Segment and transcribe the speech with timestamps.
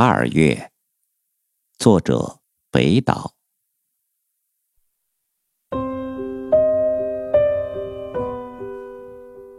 [0.00, 0.70] 二月，
[1.76, 2.38] 作者
[2.70, 3.32] 北岛。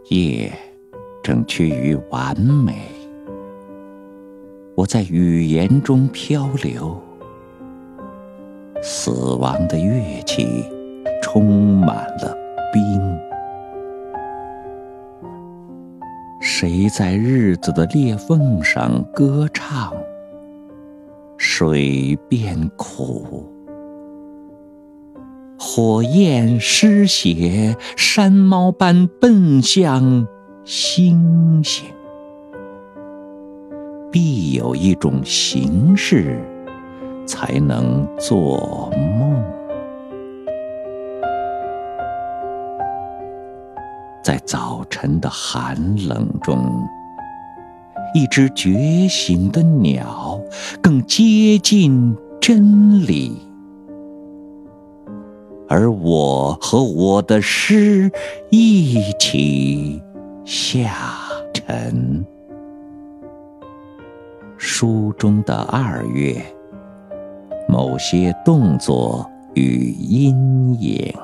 [0.08, 0.50] 夜
[1.22, 2.90] 正趋于完美，
[4.74, 6.98] 我在语言中漂流，
[8.82, 10.64] 死亡的乐器
[11.22, 11.44] 充
[11.76, 12.34] 满了
[12.72, 12.82] 冰。
[16.40, 19.92] 谁在日子的裂缝上歌唱？
[21.62, 23.44] 水变苦，
[25.58, 30.26] 火焰失血，山猫般奔向
[30.64, 31.84] 星星。
[34.10, 36.42] 必有一种形式，
[37.26, 38.90] 才能做
[39.20, 39.44] 梦。
[44.24, 45.76] 在早晨的寒
[46.08, 46.58] 冷中，
[48.14, 50.40] 一只觉醒的鸟
[50.82, 53.36] 更接近真理，
[55.68, 58.10] 而我和我的诗
[58.50, 60.02] 一起
[60.44, 60.92] 下
[61.52, 62.24] 沉。
[64.56, 66.42] 书中的二月，
[67.68, 71.14] 某些动作与阴影。